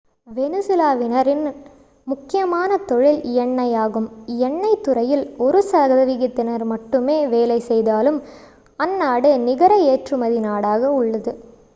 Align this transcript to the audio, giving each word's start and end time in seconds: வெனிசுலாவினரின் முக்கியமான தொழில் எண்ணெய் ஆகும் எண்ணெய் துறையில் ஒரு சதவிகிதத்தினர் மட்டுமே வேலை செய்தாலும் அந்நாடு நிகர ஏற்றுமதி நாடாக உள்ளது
வெனிசுலாவினரின் 0.27 1.43
முக்கியமான 2.07 2.77
தொழில் 2.85 3.19
எண்ணெய் 3.35 3.75
ஆகும் 3.75 4.07
எண்ணெய் 4.41 4.81
துறையில் 4.81 5.25
ஒரு 5.37 5.61
சதவிகிதத்தினர் 5.63 6.65
மட்டுமே 6.65 7.17
வேலை 7.27 7.59
செய்தாலும் 7.61 8.19
அந்நாடு 8.79 9.31
நிகர 9.39 9.73
ஏற்றுமதி 9.91 10.39
நாடாக 10.39 10.91
உள்ளது 10.93 11.33